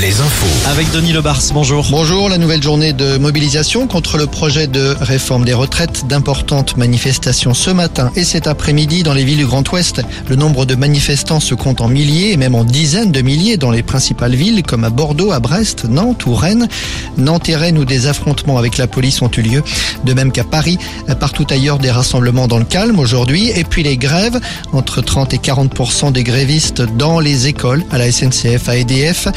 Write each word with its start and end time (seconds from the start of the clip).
les 0.00 0.20
infos. 0.20 0.68
Avec 0.68 0.90
Denis 0.90 1.12
Lebars, 1.12 1.40
bonjour. 1.54 1.86
Bonjour, 1.90 2.28
la 2.28 2.36
nouvelle 2.36 2.62
journée 2.62 2.92
de 2.92 3.16
mobilisation 3.16 3.86
contre 3.86 4.18
le 4.18 4.26
projet 4.26 4.66
de 4.66 4.94
réforme 5.00 5.44
des 5.44 5.54
retraites. 5.54 6.06
D'importantes 6.06 6.76
manifestations 6.76 7.54
ce 7.54 7.70
matin 7.70 8.10
et 8.14 8.24
cet 8.24 8.46
après-midi 8.46 9.02
dans 9.02 9.14
les 9.14 9.24
villes 9.24 9.38
du 9.38 9.46
Grand 9.46 9.66
Ouest. 9.72 10.02
Le 10.28 10.36
nombre 10.36 10.66
de 10.66 10.74
manifestants 10.74 11.40
se 11.40 11.54
compte 11.54 11.80
en 11.80 11.88
milliers 11.88 12.32
et 12.32 12.36
même 12.36 12.54
en 12.54 12.64
dizaines 12.64 13.10
de 13.10 13.22
milliers 13.22 13.56
dans 13.56 13.70
les 13.70 13.82
principales 13.82 14.34
villes 14.34 14.62
comme 14.62 14.84
à 14.84 14.90
Bordeaux, 14.90 15.32
à 15.32 15.40
Brest, 15.40 15.84
Nantes 15.88 16.26
ou 16.26 16.34
Rennes. 16.34 16.68
Nantes 17.16 17.48
et 17.48 17.56
Rennes 17.56 17.78
où 17.78 17.86
des 17.86 18.06
affrontements 18.06 18.58
avec 18.58 18.76
la 18.76 18.86
police 18.86 19.22
ont 19.22 19.30
eu 19.30 19.42
lieu. 19.42 19.62
De 20.04 20.12
même 20.12 20.30
qu'à 20.30 20.44
Paris, 20.44 20.78
partout 21.20 21.46
ailleurs 21.48 21.78
des 21.78 21.90
rassemblements 21.90 22.48
dans 22.48 22.58
le 22.58 22.64
calme 22.64 22.98
aujourd'hui. 22.98 23.50
Et 23.54 23.64
puis 23.64 23.82
les 23.82 23.96
grèves, 23.96 24.40
entre 24.72 25.00
30 25.00 25.32
et 25.32 25.38
40% 25.38 26.12
des 26.12 26.22
grévistes 26.22 26.82
dans 26.82 27.18
les 27.18 27.46
écoles, 27.46 27.82
à 27.90 27.98
la 27.98 28.12
SNCF, 28.12 28.68
à 28.68 28.76
EDF. 28.76 29.28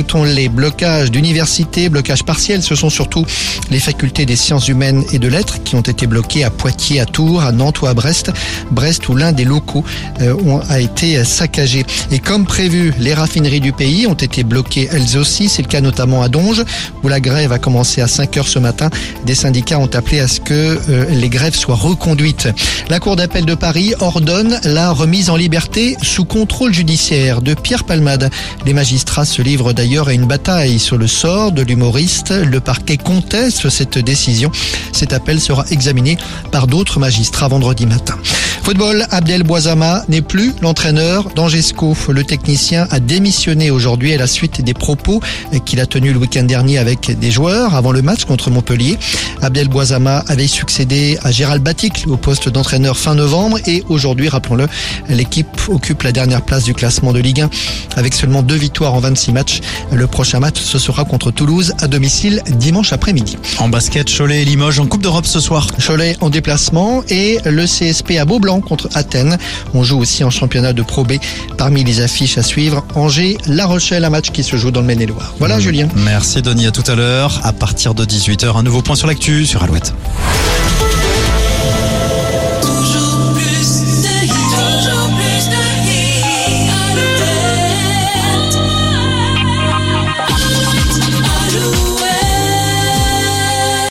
Ajoutons 0.00 0.24
les 0.24 0.48
blocages 0.48 1.10
d'universités, 1.10 1.90
blocages 1.90 2.22
partiels. 2.22 2.62
Ce 2.62 2.74
sont 2.74 2.88
surtout 2.88 3.26
les 3.70 3.80
facultés 3.80 4.24
des 4.24 4.34
sciences 4.34 4.66
humaines 4.68 5.04
et 5.12 5.18
de 5.18 5.28
lettres 5.28 5.62
qui 5.62 5.74
ont 5.74 5.82
été 5.82 6.06
bloquées 6.06 6.42
à 6.42 6.48
Poitiers, 6.48 7.00
à 7.00 7.04
Tours, 7.04 7.42
à 7.42 7.52
Nantes 7.52 7.82
ou 7.82 7.86
à 7.86 7.92
Brest. 7.92 8.32
Brest 8.70 9.06
où 9.10 9.14
l'un 9.14 9.32
des 9.32 9.44
locaux 9.44 9.84
euh, 10.22 10.58
a 10.70 10.80
été 10.80 11.22
saccagé. 11.22 11.84
Et 12.10 12.18
comme 12.18 12.46
prévu, 12.46 12.94
les 12.98 13.12
raffineries 13.12 13.60
du 13.60 13.74
pays 13.74 14.06
ont 14.06 14.14
été 14.14 14.42
bloquées 14.42 14.88
elles 14.90 15.18
aussi. 15.18 15.50
C'est 15.50 15.60
le 15.60 15.68
cas 15.68 15.82
notamment 15.82 16.22
à 16.22 16.28
Donge 16.28 16.64
où 17.02 17.08
la 17.08 17.20
grève 17.20 17.52
a 17.52 17.58
commencé 17.58 18.00
à 18.00 18.08
5 18.08 18.38
heures 18.38 18.48
ce 18.48 18.58
matin. 18.58 18.88
Des 19.26 19.34
syndicats 19.34 19.78
ont 19.78 19.94
appelé 19.94 20.20
à 20.20 20.28
ce 20.28 20.40
que 20.40 20.80
euh, 20.88 21.04
les 21.10 21.28
grèves 21.28 21.56
soient 21.56 21.74
reconduites. 21.74 22.48
La 22.88 23.00
Cour 23.00 23.16
d'appel 23.16 23.44
de 23.44 23.54
Paris 23.54 23.92
ordonne 24.00 24.58
la 24.64 24.92
remise 24.92 25.28
en 25.28 25.36
liberté 25.36 25.98
sous 26.02 26.24
contrôle 26.24 26.72
judiciaire 26.72 27.42
de 27.42 27.52
Pierre 27.52 27.84
Palmade. 27.84 28.30
Les 28.64 28.72
magistrats 28.72 29.26
se 29.26 29.42
livrent 29.42 29.74
d'ailleurs 29.74 29.89
à 29.98 30.12
une 30.12 30.26
bataille 30.26 30.78
sur 30.78 30.96
le 30.96 31.08
sort 31.08 31.50
de 31.50 31.62
l'humoriste. 31.62 32.30
Le 32.30 32.60
parquet 32.60 32.96
conteste 32.96 33.68
cette 33.68 33.98
décision. 33.98 34.52
Cet 34.92 35.12
appel 35.12 35.40
sera 35.40 35.64
examiné 35.70 36.16
par 36.52 36.68
d'autres 36.68 37.00
magistrats 37.00 37.48
vendredi 37.48 37.86
matin. 37.86 38.16
Football, 38.62 39.06
Abdel 39.10 39.42
Boisama 39.42 40.04
n'est 40.08 40.20
plus 40.20 40.52
l'entraîneur 40.60 41.30
d'Angesco. 41.34 41.96
Le 42.08 42.24
technicien 42.24 42.86
a 42.90 43.00
démissionné 43.00 43.70
aujourd'hui 43.70 44.14
à 44.14 44.18
la 44.18 44.26
suite 44.26 44.60
des 44.60 44.74
propos 44.74 45.20
qu'il 45.64 45.80
a 45.80 45.86
tenus 45.86 46.12
le 46.12 46.18
week-end 46.18 46.44
dernier 46.44 46.78
avec 46.78 47.18
des 47.18 47.30
joueurs 47.30 47.74
avant 47.74 47.90
le 47.90 48.02
match 48.02 48.24
contre 48.24 48.50
Montpellier. 48.50 48.98
Abdel 49.42 49.68
Boisama 49.68 50.24
avait 50.28 50.46
succédé 50.46 51.18
à 51.22 51.30
Gérald 51.30 51.62
Batic 51.62 52.04
au 52.06 52.16
poste 52.16 52.48
d'entraîneur 52.48 52.96
fin 52.96 53.14
novembre 53.14 53.58
et 53.66 53.82
aujourd'hui, 53.88 54.28
rappelons-le, 54.28 54.68
l'équipe 55.08 55.48
occupe 55.68 56.02
la 56.02 56.12
dernière 56.12 56.42
place 56.42 56.64
du 56.64 56.74
classement 56.74 57.12
de 57.12 57.18
Ligue 57.18 57.40
1 57.40 57.50
avec 57.96 58.14
seulement 58.14 58.42
deux 58.42 58.56
victoires 58.56 58.94
en 58.94 59.00
26 59.00 59.32
matchs. 59.32 59.60
Le 59.92 60.06
prochain 60.06 60.38
match, 60.38 60.60
ce 60.60 60.78
sera 60.78 61.04
contre 61.04 61.30
Toulouse 61.30 61.74
à 61.80 61.88
domicile 61.88 62.42
dimanche 62.50 62.92
après-midi. 62.92 63.36
En 63.58 63.68
basket, 63.68 64.14
Cholet 64.14 64.42
et 64.42 64.44
Limoges 64.44 64.78
en 64.78 64.86
Coupe 64.86 65.02
d'Europe 65.02 65.26
ce 65.26 65.40
soir. 65.40 65.66
Cholet 65.84 66.16
en 66.20 66.30
déplacement 66.30 67.02
et 67.08 67.38
le 67.44 67.64
CSP 67.64 68.12
à 68.18 68.24
Beaublanc 68.24 68.59
contre 68.60 68.88
Athènes. 68.94 69.38
On 69.74 69.82
joue 69.82 69.98
aussi 69.98 70.24
en 70.24 70.30
championnat 70.30 70.72
de 70.72 70.82
Pro 70.82 71.04
B. 71.04 71.12
Parmi 71.56 71.84
les 71.84 72.00
affiches 72.00 72.38
à 72.38 72.42
suivre, 72.42 72.84
Angers, 72.94 73.36
La 73.46 73.66
Rochelle, 73.66 74.04
un 74.04 74.10
match 74.10 74.30
qui 74.30 74.42
se 74.42 74.56
joue 74.56 74.70
dans 74.70 74.80
le 74.80 74.86
Maine-et-Loire. 74.86 75.34
Voilà, 75.38 75.56
Mmh. 75.58 75.60
Julien. 75.60 75.88
Merci 75.96 76.42
Denis, 76.42 76.66
à 76.66 76.70
tout 76.70 76.84
à 76.90 76.94
l'heure. 76.94 77.40
À 77.44 77.52
partir 77.52 77.94
de 77.94 78.04
18h, 78.04 78.56
un 78.56 78.62
nouveau 78.62 78.82
point 78.82 78.96
sur 78.96 79.06
l'actu 79.06 79.46
sur 79.46 79.62
Alouette. 79.62 79.92